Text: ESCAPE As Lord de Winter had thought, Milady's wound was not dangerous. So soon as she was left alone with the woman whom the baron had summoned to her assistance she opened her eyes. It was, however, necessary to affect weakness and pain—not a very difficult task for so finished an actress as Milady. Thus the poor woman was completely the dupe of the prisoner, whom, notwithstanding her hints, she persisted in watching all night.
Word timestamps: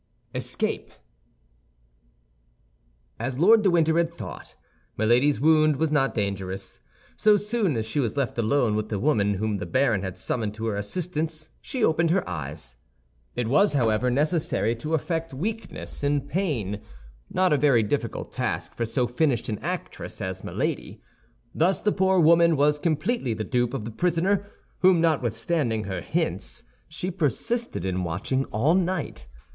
ESCAPE 0.33 0.93
As 3.19 3.37
Lord 3.37 3.61
de 3.61 3.69
Winter 3.69 3.95
had 3.99 4.11
thought, 4.11 4.55
Milady's 4.97 5.39
wound 5.39 5.75
was 5.75 5.91
not 5.91 6.15
dangerous. 6.15 6.79
So 7.15 7.37
soon 7.37 7.77
as 7.77 7.85
she 7.85 7.99
was 7.99 8.17
left 8.17 8.39
alone 8.39 8.75
with 8.75 8.89
the 8.89 8.97
woman 8.97 9.35
whom 9.35 9.57
the 9.57 9.67
baron 9.67 10.01
had 10.01 10.17
summoned 10.17 10.55
to 10.55 10.65
her 10.65 10.75
assistance 10.75 11.51
she 11.61 11.83
opened 11.85 12.09
her 12.09 12.27
eyes. 12.27 12.75
It 13.35 13.47
was, 13.47 13.73
however, 13.73 14.09
necessary 14.09 14.75
to 14.77 14.95
affect 14.95 15.35
weakness 15.35 16.01
and 16.01 16.27
pain—not 16.27 17.53
a 17.53 17.57
very 17.57 17.83
difficult 17.83 18.31
task 18.31 18.73
for 18.73 18.85
so 18.87 19.05
finished 19.05 19.49
an 19.49 19.59
actress 19.59 20.19
as 20.19 20.43
Milady. 20.43 20.99
Thus 21.53 21.79
the 21.79 21.91
poor 21.91 22.19
woman 22.19 22.57
was 22.57 22.79
completely 22.79 23.35
the 23.35 23.43
dupe 23.43 23.75
of 23.75 23.85
the 23.85 23.91
prisoner, 23.91 24.47
whom, 24.79 24.99
notwithstanding 24.99 25.83
her 25.83 26.01
hints, 26.01 26.63
she 26.87 27.11
persisted 27.11 27.85
in 27.85 28.03
watching 28.03 28.45
all 28.45 28.73
night. 28.73 29.27